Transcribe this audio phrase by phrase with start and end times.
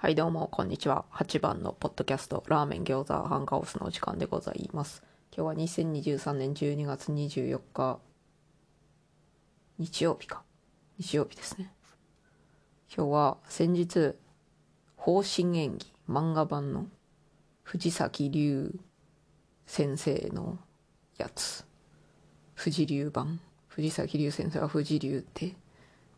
[0.00, 1.06] はいどうもこんにちは。
[1.12, 5.02] 8番のポッドキャストラーメン餃子ハンカオスのお時間でございます。
[5.36, 7.98] 今日は2023年12月24日
[9.76, 10.44] 日曜日か。
[11.00, 11.72] 日曜日ですね。
[12.96, 14.14] 今日は先日
[14.96, 16.86] 方針演技漫画版の
[17.64, 18.78] 藤崎龍
[19.66, 20.58] 先生の
[21.16, 21.66] やつ。
[22.54, 23.40] 藤龍版。
[23.66, 25.56] 藤崎龍先生は藤龍って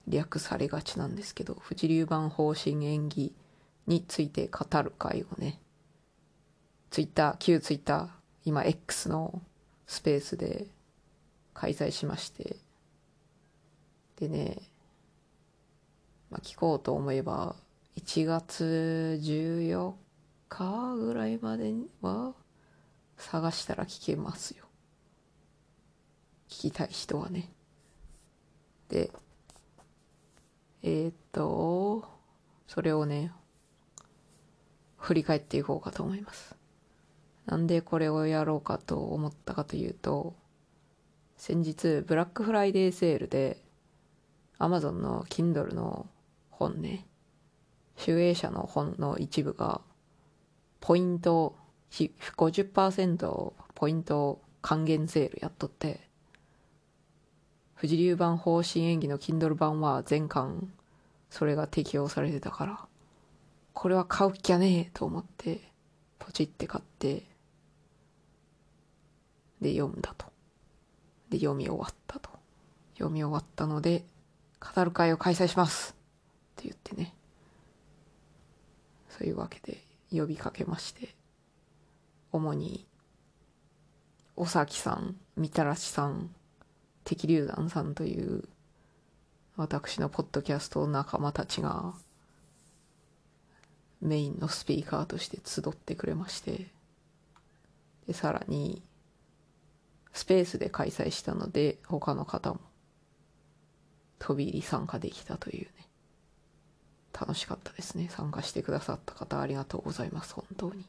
[0.06, 3.32] 略されがちなんですけど藤龍版方針演技
[3.90, 5.60] について語る会をね、
[6.90, 8.08] ツイッター、旧ツイッター、
[8.44, 9.42] 今 X の
[9.88, 10.68] スペースで
[11.54, 12.54] 開催しまして、
[14.20, 14.58] でね、
[16.30, 17.56] まあ、聞こうと思えば、
[17.96, 19.92] 1月14
[20.48, 22.34] 日ぐらいまでは
[23.16, 24.66] 探したら聞けますよ。
[26.48, 27.50] 聞きたい人はね。
[28.88, 29.10] で、
[30.84, 32.08] えー、っと、
[32.68, 33.32] それをね、
[35.00, 36.54] 振り返っていこうかと思います。
[37.46, 40.34] なんでこれをやろうかと思ったかというと、
[41.36, 43.62] 先日、ブラックフライデーセールで、
[44.58, 46.06] Amazon の Kindle の
[46.50, 47.06] 本ね、
[47.96, 49.80] 集英社の本の一部が、
[50.80, 51.56] ポイント、
[51.90, 56.00] 50%ポイント還元セールやっとって、
[57.76, 60.70] 富士流版方針演技の Kindle 版は全巻
[61.30, 62.86] それが適用されてたから、
[63.72, 65.60] これは買うきゃねえと思って、
[66.18, 67.24] ポチって買って、
[69.60, 70.26] で、読んだと。
[71.28, 72.30] で、読み終わったと。
[72.94, 74.04] 読み終わったので、
[74.74, 75.94] 語る会を開催します
[76.52, 77.14] って言ってね。
[79.08, 81.14] そういうわけで呼びかけまして、
[82.32, 82.86] 主に、
[84.36, 86.34] おさきさん、みたらしさん、
[87.04, 88.44] 敵流山さんという、
[89.56, 91.94] 私のポッドキャスト仲間たちが、
[94.00, 96.66] メインのスピーカーとして集ってくれまして
[98.06, 98.82] でさらに
[100.12, 102.60] スペースで開催したので他の方も
[104.18, 105.70] 飛び入り参加できたというね。
[107.12, 108.08] 楽しかったですね。
[108.10, 110.34] 参加してくださった方ありがとうございます。
[110.34, 110.84] 本当に。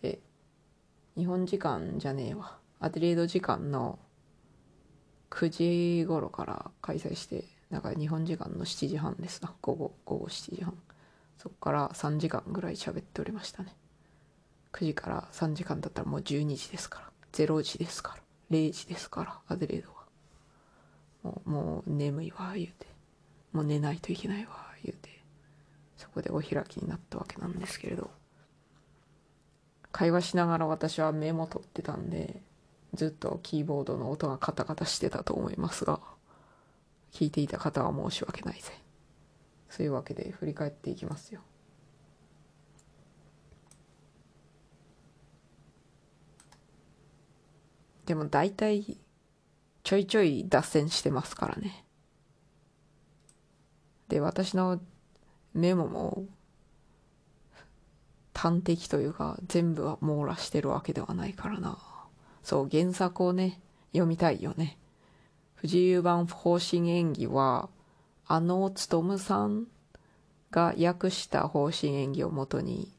[0.00, 0.20] で
[1.16, 2.58] 日本時間じゃねえわ。
[2.78, 3.98] アデレード時間の
[5.30, 9.42] 9時頃から開催してなんか日本時間の7時半です。
[9.42, 10.76] な午後午後7時半。
[11.42, 13.74] そこから3時間ぐらい喋っておりましたね。
[14.72, 17.10] 9時から3時間だったらもう12時ですから。
[17.32, 18.22] 0時ですから。
[18.56, 19.40] 0時ですから。
[19.48, 20.04] アデレードは。
[21.24, 22.86] もうもう眠いわ言うて。
[23.52, 24.52] もう寝ないといけないわ
[24.84, 25.10] 言うて。
[25.96, 28.08] そこでお開きになったわけなんですけれど。
[29.90, 32.40] 会話しながら私はメモ取ってたんで
[32.94, 36.00] ずっとキーボードの音がカタカタしてたと思いますが
[37.12, 38.81] 聞いていた方は申し訳ないぜ。
[39.72, 41.40] そういうわけで振り返っていきますよ。
[48.04, 48.98] でも大体
[49.82, 51.86] ちょいちょい脱線してますからね。
[54.08, 54.78] で、私の
[55.54, 56.26] メモも
[58.34, 61.78] 端的というか全部は網羅してるわけではないからな。
[62.42, 63.62] そう、原作をね、
[63.92, 64.76] 読みたいよね。
[65.54, 67.70] 不自由版方針演技は
[68.32, 69.66] あの勉さん
[70.50, 72.90] が訳した方針演技をもとに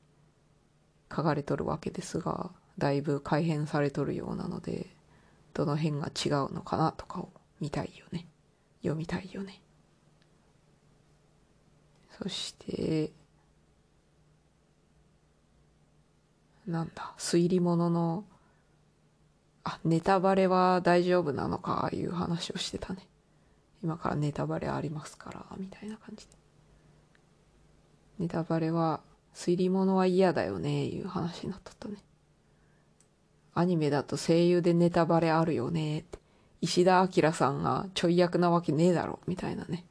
[1.09, 4.95] 書かれとるわけですがだいぶ改変されとるようなので
[5.55, 8.27] どの辺が違うのかなとかを見たいよね。
[8.83, 9.59] 読みたいよね。
[12.21, 13.11] そして
[16.67, 18.23] なんだ推理物の
[19.63, 23.07] あネタバレは大丈夫なのかいう話をしてたね。
[23.83, 26.31] 今からネタバレありますからみたいな感じで。
[28.19, 29.01] ネタバレは
[29.33, 31.97] 推理物は嫌だよねいう話になったとね。
[33.53, 36.19] アニメだと声優でネタバレあるよねって。
[36.61, 39.85] 石田明さんがちょい役なわけねえだろみたいなね。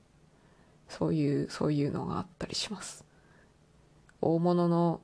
[0.88, 3.04] そういうそういうのがあったりします。
[4.22, 5.00] 大物の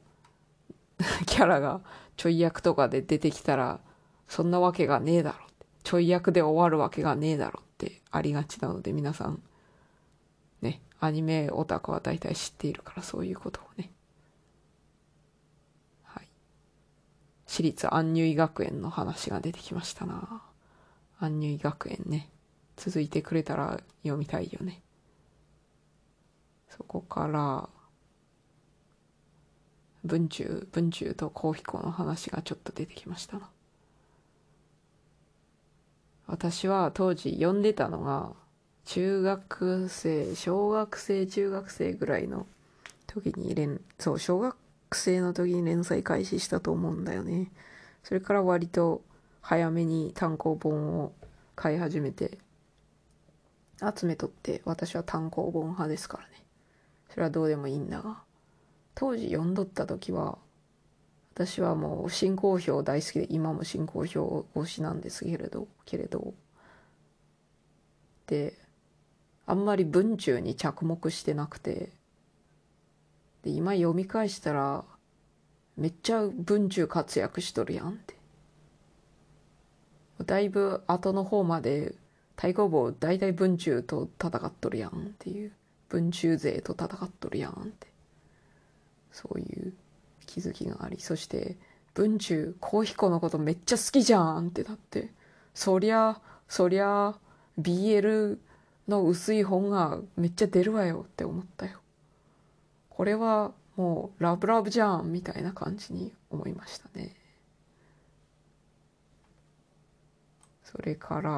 [1.27, 1.83] キャラが
[2.17, 3.81] ちょい役とかで出てきたら
[4.29, 5.48] そんなわけがねえだろ
[5.83, 9.43] ちょい役で終わるわけがねえだろってありがちなので皆さん
[10.61, 13.91] ねアニメオタクは大体知っているからそういうことをね。
[16.03, 16.29] はい。
[17.47, 20.43] 私立安入医学園の話が出てきましたな。
[21.21, 22.31] 安入医学園ね。
[22.77, 24.83] 続いてくれたら読みたいよね。
[26.69, 27.69] そこから
[30.05, 33.51] 文中文中とコヒコの話がちょっと出てきましたな。
[36.29, 38.33] 私は当時読んでたのが
[38.85, 42.47] 中学生小学生中学生ぐらいの
[43.07, 44.55] 時に連そう小学
[44.93, 47.51] 生の時に連載開始したと思うんだよね。
[48.03, 49.03] それから割と
[49.41, 51.13] 早めに単行本を
[51.57, 52.39] 買い始めて
[53.97, 56.45] 集めとって私は単行本派ですからね。
[57.09, 58.19] それはどうでもいいんだが
[58.95, 60.37] 当時読んどった時は
[61.39, 66.35] 私はもう新公表大好きで今も新公表推しなんですけれどけれど。
[68.27, 68.59] で
[69.47, 71.93] あんまり文中に着目してなくて。
[73.45, 74.85] で今読み返したら
[75.77, 78.17] めっちゃ文中活躍しとるやんって。
[80.27, 81.95] だいぶ後の方まで
[82.35, 85.53] 対抗棒大体文中と戦っとるやんっていう。
[85.89, 87.87] 文中勢と戦っとるやんって。
[89.13, 89.73] そういう
[90.29, 91.57] 気づきがありそして
[91.95, 95.11] 文中コヒコのことめっちゃ好きじゃんってなって
[95.55, 97.17] そりゃそりゃ
[97.59, 98.39] BL
[98.87, 101.81] の薄い本がめっちゃ出るわよって思ったよ。
[102.89, 107.15] これはもうラブラブじゃんみたいな感じに思いましたね。
[110.65, 111.31] それから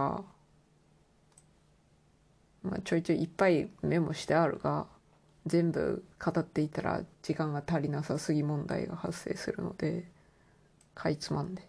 [2.63, 4.87] まあちょいちょいいっぱいメモしてあるが
[5.51, 10.09] 全部語っていたら時間が足りなさすぎ問題が発生するので
[10.95, 11.69] かいつまんで。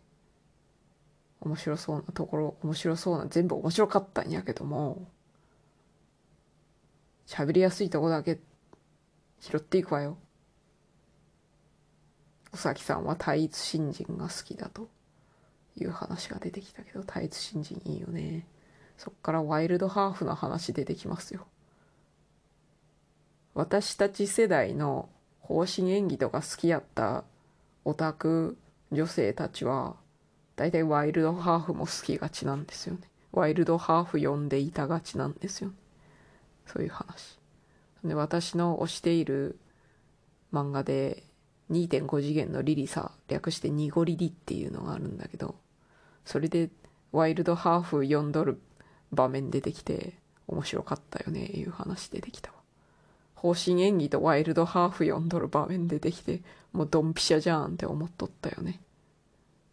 [1.39, 5.07] 面白そうなところ面白そうな全部面白かったんやけども
[7.25, 8.39] 喋りやすいとこだけ
[9.39, 10.19] 拾っていくわよ。
[12.53, 14.87] 尾崎さんは単一新人が好きだと
[15.77, 18.45] いう話が出てきたけど単一新人いいよね。
[18.97, 21.47] そっからワイルドハーフの話出てきますよ。
[23.53, 25.09] 私たち世代の
[25.39, 27.23] 方針演技とか好きやった
[27.83, 28.57] オタク
[28.91, 29.95] 女性たちは
[30.55, 33.01] 大体ワイルドハーフも好きがちなんですよね。
[33.31, 35.75] ワイルドハーフ読んでいたがちなんですよね。
[36.65, 37.39] そういう話。
[38.03, 39.57] で私の推している
[40.53, 41.23] 漫画で
[41.71, 45.55] 2.5次元のリリサ略してニゴリリっていうのがあるんだけど
[46.25, 46.69] それで
[47.11, 48.59] ワイルドハーフ読んどる
[49.11, 50.13] 場面出てきて
[50.47, 52.60] 面白かったよねいう話出てきたわ。
[53.41, 56.41] 方針演技とワイルドハーフ読んどる場面出てきて
[56.73, 58.79] もうドンピシャじゃんって思っとったよね。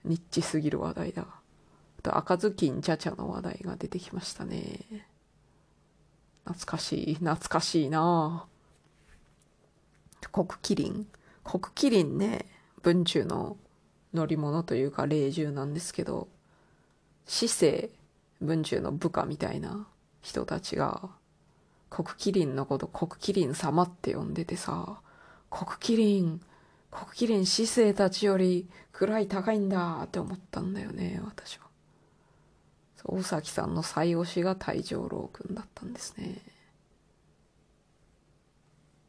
[0.06, 1.26] ニッチすぎる話題だ。
[1.99, 4.81] あと赤ずきんちゃちゃの話題が出てきましたね。
[6.47, 7.15] 懐かしい。
[7.17, 8.47] 懐かしいな。
[10.32, 11.06] 黒麒麟
[11.44, 12.47] 黒麒麟ね
[12.82, 13.59] 文中の
[14.14, 16.26] 乗り物というか霊獣なんですけど
[17.26, 17.93] 市政
[18.41, 19.87] 文中の部下みたいな
[20.23, 21.11] 人たちが
[21.90, 25.00] 黒麒麟のこと黒麒麟様って呼んでてさ
[25.50, 26.40] 黒麒麟
[26.90, 31.69] 黒麒麟市政たちより位高いんだって思ったんだよね私は。
[33.05, 36.43] 大崎さんの最推しが太上老君だったんですね。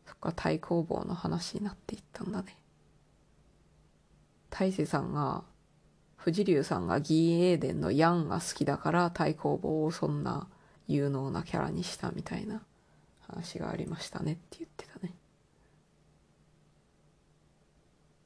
[0.05, 2.55] そっか太公望の話になっていったんだね。
[4.49, 5.43] 大勢さんが
[6.17, 10.47] 藤竜さんが義英伝のヤンが好きだから太公望をそんな
[10.87, 12.61] 有能なキャラにしたみたいな。
[13.29, 15.13] 話がありましたねって言ってたね。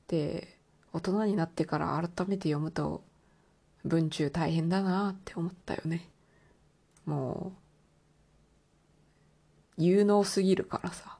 [0.07, 0.57] で
[0.93, 3.03] 大人になってから改めて読むと
[3.83, 6.07] 文中大変だなって思ったよね。
[7.05, 7.53] も
[9.77, 11.17] う有能すぎるからさ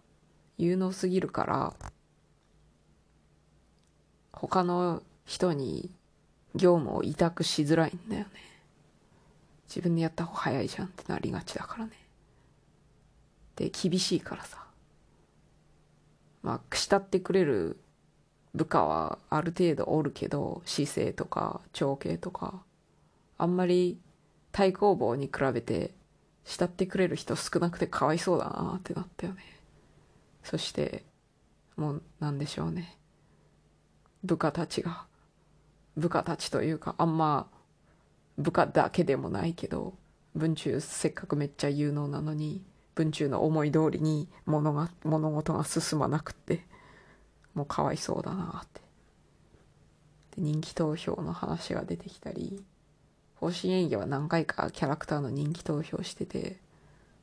[0.57, 1.74] 有能すぎるから
[4.31, 5.90] 他の人に
[6.56, 8.30] 業務を委託しづらいんだよね。
[9.68, 12.03] 自分でやった方が早いじゃんってなりがちだからね。
[13.56, 14.64] で、厳しいからさ。
[16.42, 17.80] まあ、慕ってくれる
[18.54, 22.64] 部下はある程度おるけど、姿勢とか長兄とか、
[23.38, 24.00] あんまり
[24.52, 25.94] 対抗棒に比べて
[26.45, 29.42] 慕ってくれる人少なくてかわいそうだなってなったよね。
[30.44, 31.04] そして、
[31.78, 32.98] もうなんでしょうね。
[34.24, 35.06] 部下たちが、
[35.98, 37.50] 部下たちというか、あんま
[38.38, 39.95] 部下だけでもないけど、
[40.36, 42.64] 文中せっかくめっちゃ有能なのに、
[42.95, 46.66] 文中の思い通りに物が物事が進まなくって
[47.54, 48.81] もうかわいそうだなって。
[50.35, 52.64] で人気投票の話が出てきたり
[53.35, 56.57] 方針演技は何回かキャラクターの人気投票してて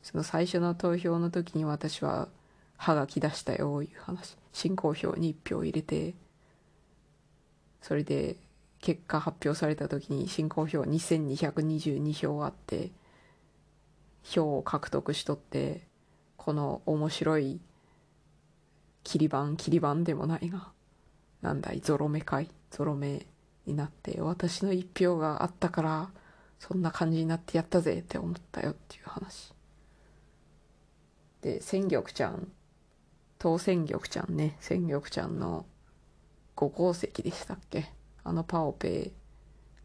[0.02, 2.28] その最初の投票の時に私は
[2.76, 4.36] 歯がき出したよいう話。
[4.52, 6.14] 進行票に1票入れて
[7.82, 8.36] それで
[8.80, 12.90] 結果発表された時に進行票2222票あって
[14.22, 15.86] 票を獲得しとって
[16.36, 17.60] この面白い
[19.02, 20.68] 切り板切り板でもないが
[21.42, 23.26] なんだいゾロ目かいゾロ目
[23.66, 26.10] になって私の一票があったから
[26.58, 29.54] そんな感じになってやったぜって思ったよっていう話。
[31.40, 32.52] で千玉ちゃん
[33.38, 35.64] 当戦玉ちゃんね戦玉ちゃんの
[36.54, 37.90] 五鉱石でしたっけ？
[38.22, 39.12] あのパオペ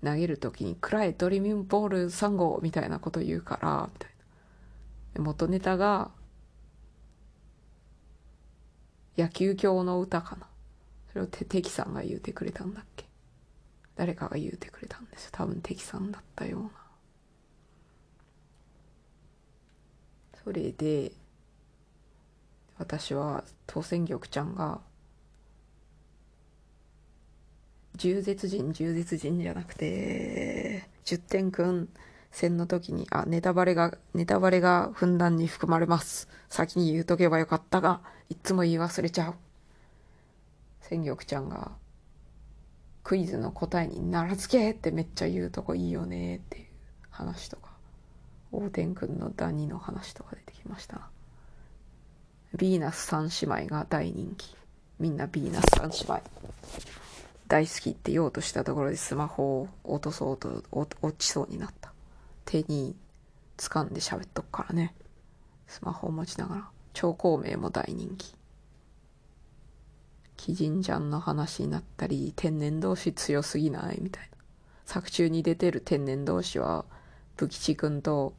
[0.04, 4.15] 投げる時に「くらえドリームボール3号」みたいなこと言うからみたいな。
[5.22, 6.12] 元ネタが
[9.18, 10.48] 野球教の歌かな。
[11.12, 13.06] それをて敵さんが言うてくれたんだっけ。
[13.96, 15.30] 誰かが言うてくれたんですよ。
[15.34, 16.70] 多分敵さんだったような。
[20.44, 21.12] それで
[22.78, 24.82] 私は当選玉ちゃんが
[27.96, 31.90] 重絶人重絶人じゃなくて10点くん
[32.36, 36.28] 戦の時にあネタバレがネタバレがふんだんに含まれます。
[36.50, 39.36] 先に言うとけばよかったがいつも言い忘れちゃう。
[40.82, 41.72] 戦玉ちゃんが
[43.04, 46.66] クイズの答えに「奈良漬け!」ってめっちゃ言うとこいいよねっていう
[47.10, 47.72] 話とか
[48.52, 51.08] 大天くんのダニの話とか出てきました。
[52.58, 54.58] ヴィーナス三姉妹が大人気。
[55.00, 56.22] みんなヴィーナス三姉妹。
[57.48, 61.95] 大好きって言おうとしたところでスマホを落とそうと落ちそうになった。
[62.46, 62.96] 手に
[63.58, 64.96] 掴んで喋っとくからね。
[65.68, 66.70] スマホを持ちながら。
[66.94, 68.36] 超孔明も大人気。
[70.48, 74.38] 鬼神ちゃんの話になったり天然同士強すぎないみたいな。
[74.86, 76.86] 作中に出てる天然同士は
[77.38, 78.34] 武吉君と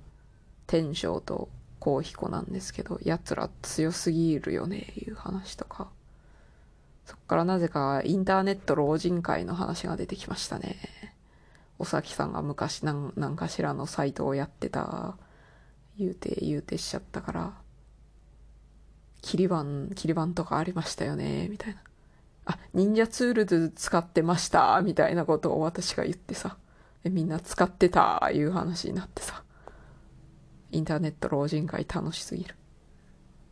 [0.67, 1.49] 天正と
[1.81, 5.89] 幸彦なんですけどやつら強すぎるよねいう話とか。
[7.05, 10.77] そっからなぜかインターネット老人会の話が出てきましたね。
[11.79, 15.17] お崎さんが昔何何かしらのサイトをやってた
[15.99, 17.55] 言うて言うてしちゃったから
[19.23, 19.65] キリ番
[19.95, 21.81] キリ番とかありましたよねみたいな。
[22.49, 26.57] あ忍者ツールズ使ってましたみたいなことを私が言ってさ
[27.03, 29.43] みんな使ってたいう話になってさ
[30.71, 32.55] インターネット老人会楽しすぎる。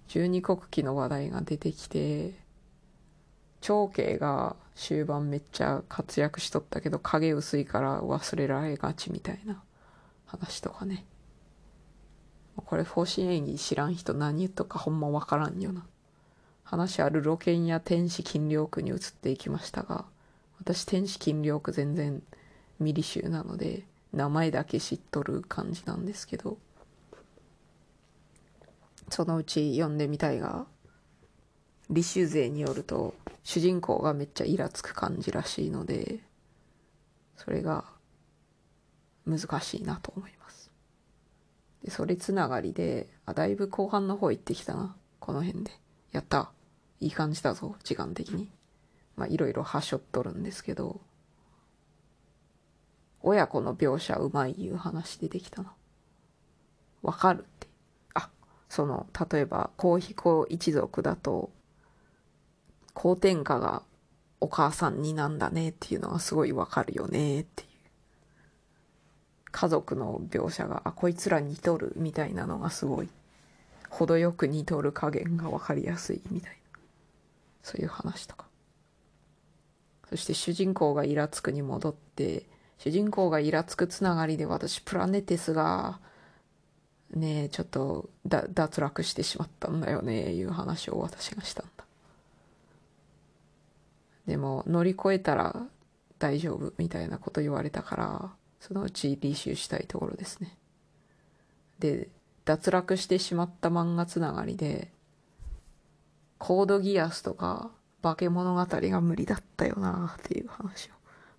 [0.09, 2.35] 十二国旗の話題が出てきて
[3.65, 9.63] 長慶が終盤めっちゃ活躍しとったけど影薄いから忘れられがちみたいな
[10.27, 11.07] 話とかね。
[12.57, 15.87] これ方針演技知らん人何言っとかほんまわからんよな。
[16.63, 20.05] 話ある露見や天使金陵区に移っていきましたが
[20.59, 22.23] 私天使金陵区全然
[22.81, 26.59] ミリ州なので名前だけ知っとる感じなんですけど
[29.09, 30.67] そのうち読んでみたいが
[31.89, 36.21] 李修勢によると主人公がめっちゃイラつく感じらしいので
[37.37, 37.85] それが
[39.27, 40.71] 難しいなと思います。
[41.83, 44.97] でそれつながりであだいぶ後半の方行ってきたな。
[45.21, 45.71] この辺で。
[46.13, 46.51] やった。
[47.01, 47.77] いい感じだぞ。
[47.83, 48.51] 時間的に。
[49.17, 51.01] まあいろいろはしょっとるんですけど。
[53.23, 55.73] 親子の描写うまいいう話出てきたな。
[57.03, 57.69] わかるって。
[58.15, 58.31] あ
[58.69, 61.51] その例えば皇彦一族だと
[62.95, 63.83] 好天下が
[64.41, 67.69] お母さんになんだねっていうのはすごいわかるよねっていう。
[69.51, 73.09] 家族の描写があこいつら似とるみたいなのがすごい
[73.89, 76.57] 程よく似とる加減が分かりやすいみたいな。
[77.63, 78.47] そういう話とか。
[80.09, 82.47] そして主人公がイラつくに戻って
[82.79, 85.99] 主人公がイラつくつながりで私プラネテスが
[87.15, 91.84] ねえちょっと脱落してしまったんだよねいう話を私がしたんだ。
[94.27, 95.67] でも乗り越えたら
[96.19, 100.57] 大丈夫みたいなこと言われたからそのうち履修したいところですね。
[101.79, 102.09] で
[102.45, 104.93] 脱落してしまった漫画つながりで
[106.39, 107.71] コードギアスとか
[108.03, 110.93] 化け物語が無理だったよなっていう話を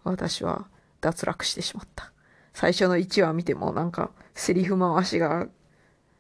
[0.04, 0.68] 私は
[1.02, 2.12] 脱落してしまった。
[2.54, 5.48] 最初の1話見てもなんかセリフ回しが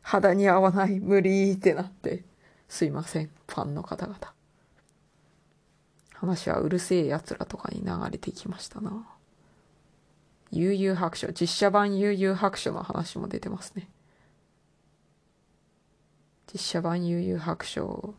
[0.01, 2.23] 肌に合わない無理ってなって
[2.67, 4.34] すいませんファンの方々。
[6.25, 9.05] 話はうるせえやつらとかに流れてきましたな。
[10.51, 11.27] 悠々白書。
[11.27, 13.87] 実写版悠々白書の話も出てますね。
[16.51, 18.15] 実写版悠々白書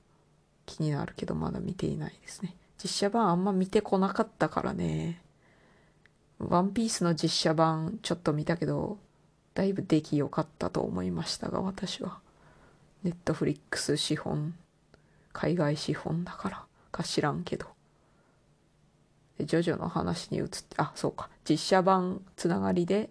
[0.66, 2.54] 気になるけどまだ見ていないですね。
[2.82, 5.20] 実写版あんま見てこなかったからね。
[6.38, 8.98] ワンピースの実写版ちょっと見たけど
[9.54, 12.18] だいぶ出来良かったと思いましたが私は。
[13.02, 14.54] ネットフリックス資本
[15.32, 16.66] 海外資本だから。
[16.92, 17.75] か知らんけど。
[19.40, 21.28] ジョジョの話に移ってあそうか。
[21.48, 23.10] 実写版つながりで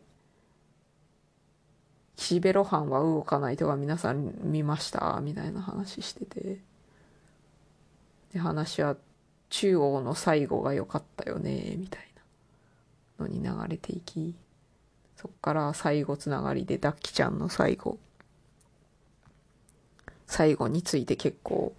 [2.16, 5.20] 岸辺露伴は動かないとか皆さん見ました？
[5.22, 6.60] みたいな話してて。
[8.34, 8.98] で話は
[9.50, 11.76] 中央の最後が良かったよね？
[11.78, 12.08] みたい
[13.20, 14.36] なのに流れていき
[15.16, 17.98] そっから最後つながりでダッキちゃんの最後。
[20.28, 21.74] 最後について結構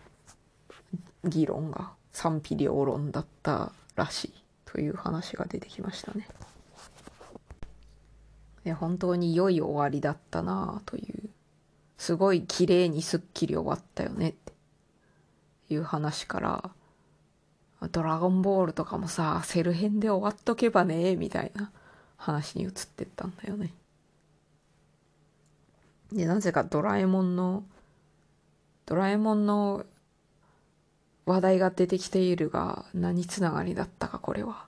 [1.24, 4.32] 議論が賛否両論だったらしい
[4.64, 6.28] という話が出てきましたね。
[8.64, 11.30] で本当に良い終わりだったなあという
[11.98, 14.52] すごい綺麗にすっきり終わったよねって
[15.70, 16.70] いう話から
[17.92, 21.70] ドラゴンボールとかもさセル編で終わっとけばねみたいな
[22.16, 23.72] 話に移ってったんだよね。
[26.12, 27.64] でなぜかドラえもんの
[28.86, 29.84] ドラえもんの
[31.26, 34.66] 話題が出てきているが何つながりだったかこれは。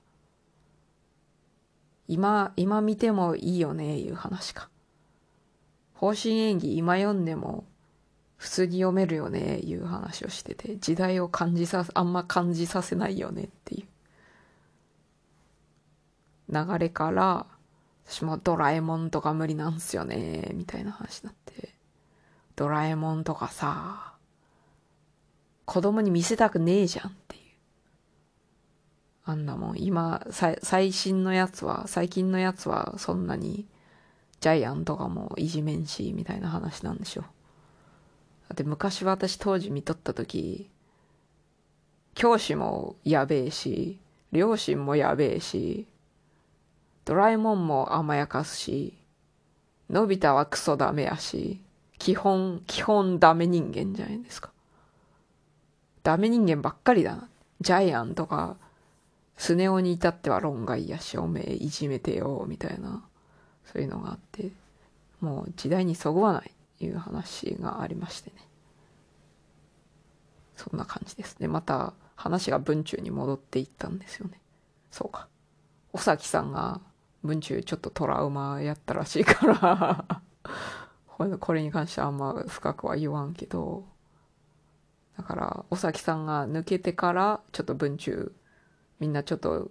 [2.07, 4.69] 今、今見てもいいよね、いう話か。
[5.93, 7.65] 方針演技今読んでも
[8.37, 13.87] 普通に読めるよね、いう話をしてて、時代を感じさ、あんま感じさせないよねっていう
[16.51, 17.45] 流れから、
[18.05, 21.75] 私もドラえもんとか無理なんすよね、みたいな話になって。
[22.55, 24.08] ドラえもんとかさ、
[25.69, 27.41] 子供に見せたくねえじゃんっていう。
[29.23, 33.67] あんなもん、今、最新のやつは、最近のやつはそんなに、
[34.39, 37.21] ジャイアンとかもいじめんし、みたいな話なんでしょ。
[37.21, 37.27] だ
[38.53, 40.71] って昔私当時見とった時、
[42.15, 43.99] 教師もやべえし、
[44.31, 45.85] 両親もやべえし、
[47.05, 48.97] ドラえもんも甘やかすし、
[49.87, 51.61] のび太はクソダメやし、
[51.99, 54.49] 基本、基本ダメ人間じゃないですか。
[56.03, 57.29] ダメ人間ばっかりだな。
[57.61, 58.57] ジャイアンとか、
[59.37, 63.03] スネ夫に至っては論外やし、おめえいじめてよ、みたいな、
[63.65, 64.51] そういうのがあって、
[65.21, 66.51] もう時代にそぐわない
[66.81, 68.35] いう話がありましてね。
[70.55, 71.47] そんな感じですね。
[71.47, 74.41] また話が文中に戻っていったんですよね。
[74.91, 75.27] そうか。
[75.93, 76.81] 尾崎さんが
[77.23, 80.21] 文中ちょっとトラウマやったらしいから
[81.39, 83.85] これに関してはあんま深くは言わんけど、
[85.19, 88.31] だから尾崎さんが抜けてからちょっと文中
[89.01, 89.69] みんなちょっと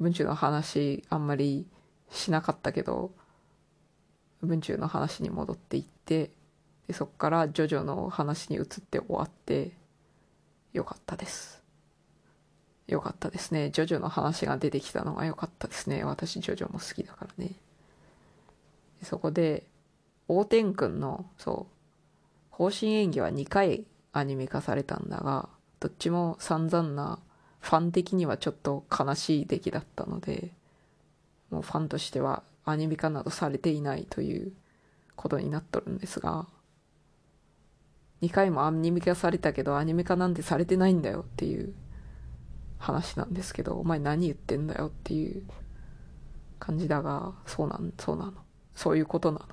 [0.00, 1.66] 文中の話あんまり
[2.10, 3.10] しなかったけど
[4.40, 6.30] 文中の話に戻っていって
[6.86, 9.72] でそっからジョジョの話に移って終わって
[10.72, 11.62] よかったです。
[12.86, 13.68] よかったですね。
[13.70, 16.02] ジョジョの話が出てきたのがよかったですね。
[16.02, 17.50] 私ジョジョも好きだからね。
[19.02, 19.64] そこで
[20.28, 21.78] 横天くんのそう
[22.50, 25.48] 方針演技は2回アニメ化されたんだが
[25.80, 27.20] どっちも散々な
[27.60, 30.52] ファン的にはちょっと悲しい出来だったので、
[31.50, 34.52] もうファンとしてはアニメ化などされていないという
[35.16, 36.46] ことになっとるんですが、
[38.22, 41.72] 2回もアニメ化されたけどアニメ化なんてされてないんだよっていう
[42.78, 45.42] 話なんですけど、お前何言ってんだよっていう
[46.58, 48.32] 感じだが、そうなん、そうなの。
[48.74, 49.46] そういうことなの。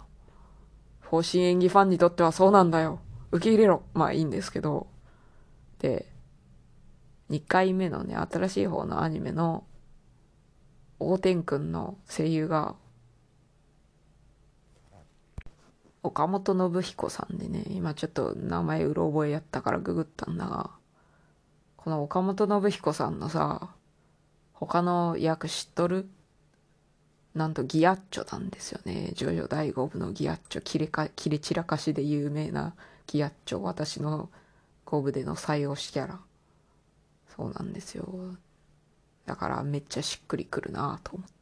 [1.02, 3.00] 方針演技ファンにとってはそうなんだよ。
[3.36, 3.84] 受け入れろ。
[3.93, 4.88] まあいいんですけど。
[5.80, 6.06] で、
[7.30, 9.65] 2回目のね、新しい方のアニメの、
[11.00, 12.76] 大天くんの声優が、
[16.02, 20.71] 岡本信彦さんでね、今ちょっと名前うろ覚えやったからググったんだが、
[21.76, 23.69] この岡本信彦さんのさ、
[24.54, 26.08] 他の役知っとる
[27.34, 29.12] なんとギアッチョなんですよね。
[29.13, 32.76] ジョジョ第5部のギアッチョ、キレか、キレ散らかしで有名な
[33.08, 34.30] ギアッチョ、私の
[34.86, 36.20] 5部での最推しキャラ。
[37.36, 38.08] そうなんですよ。
[39.26, 41.36] だからめっちゃしっくりくるなと思った。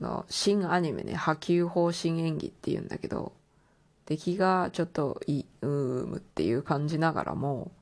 [0.00, 3.32] の新アニメね、波及方針演技って言うんだけど、
[4.06, 7.72] 出来がちょっといい、うーむっていう感じながらも、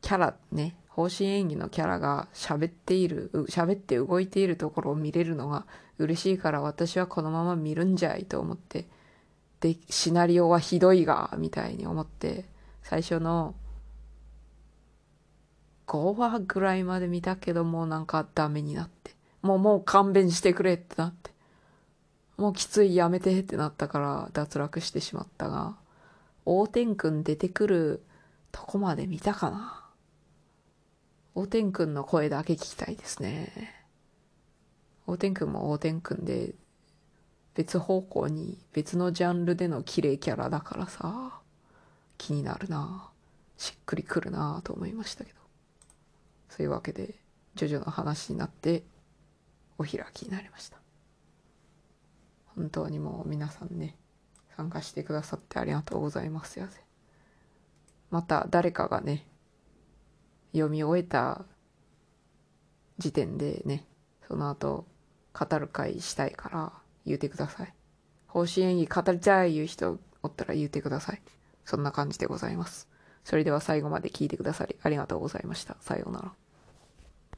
[0.00, 5.66] キャラね、方針演技のキャラが喋っている、喋って動いているところを見れるのが
[5.98, 8.86] 嬉しいから私はこのまま見るんじゃいと思って、
[9.60, 12.46] で、シナリオはひどいが、みたいに思って、
[12.82, 13.54] 最初の
[15.86, 19.14] 5話ぐらいまで見たけどもうなんかダメになって。
[19.42, 21.30] もうもう勘弁してくれってなって。
[22.36, 25.76] もうきついやめてってなったから脱落してしまったが、
[26.46, 28.04] 大天くん出てくる
[28.52, 29.84] とこまで見たかな。
[31.34, 33.74] 大天くんの声だけ聞きたいですね。
[35.06, 36.54] 大天くんも大天くんで
[37.54, 41.40] 別方向に別のジャンルでの綺麗キャラだからさ、
[42.18, 43.10] 気になるな。
[43.56, 45.38] しっくりくるなと思いましたけど。
[46.48, 47.14] そういうわけで、
[47.54, 48.84] ジョジョの話になって、
[49.78, 50.78] お開きになりました。
[52.56, 53.96] 本当にもう皆さんね、
[54.56, 56.80] 参加してくださってありがとうございますやぜ。
[58.10, 59.26] また誰かがね、
[60.52, 61.44] 読み終えた
[62.98, 63.86] 時点でね、
[64.28, 64.86] その後
[65.32, 66.72] 語る会したいから
[67.06, 67.74] 言うてください。
[68.26, 71.22] 方針演技語りたい言う人おったら言うてください。
[71.64, 72.88] そんな感じでございます。
[73.24, 75.76] それでは最後まで聞いてくださりありがとうございました。
[75.80, 76.49] さようなら。